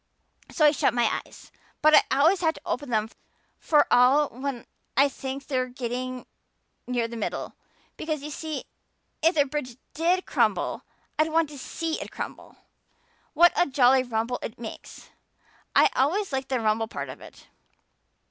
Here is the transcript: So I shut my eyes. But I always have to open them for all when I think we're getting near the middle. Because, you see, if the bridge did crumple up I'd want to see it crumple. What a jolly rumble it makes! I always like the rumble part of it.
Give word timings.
So 0.49 0.65
I 0.65 0.71
shut 0.71 0.95
my 0.95 1.21
eyes. 1.23 1.51
But 1.83 1.93
I 1.93 2.03
always 2.19 2.41
have 2.41 2.55
to 2.55 2.61
open 2.65 2.89
them 2.89 3.07
for 3.59 3.85
all 3.91 4.29
when 4.29 4.65
I 4.97 5.07
think 5.07 5.43
we're 5.47 5.67
getting 5.67 6.25
near 6.87 7.07
the 7.07 7.15
middle. 7.15 7.53
Because, 7.97 8.23
you 8.23 8.31
see, 8.31 8.63
if 9.21 9.35
the 9.35 9.45
bridge 9.45 9.77
did 9.93 10.25
crumple 10.25 10.77
up 10.83 10.85
I'd 11.19 11.31
want 11.31 11.49
to 11.49 11.57
see 11.59 12.01
it 12.01 12.09
crumple. 12.09 12.57
What 13.35 13.53
a 13.55 13.67
jolly 13.69 14.01
rumble 14.01 14.39
it 14.41 14.57
makes! 14.57 15.11
I 15.75 15.91
always 15.95 16.33
like 16.33 16.47
the 16.47 16.59
rumble 16.59 16.87
part 16.87 17.09
of 17.09 17.21
it. 17.21 17.45